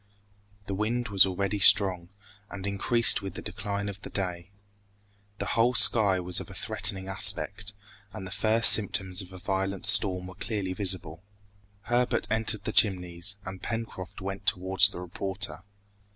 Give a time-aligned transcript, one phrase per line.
[0.65, 2.09] The wind was already strong,
[2.49, 4.49] and increased with the decline of day.
[5.37, 7.73] The whole sky was of a threatening aspect,
[8.11, 11.21] and the first symptoms of a violent storm were clearly visible.
[11.83, 15.61] Herbert entered the Chimneys, and Pencroft went towards the reporter.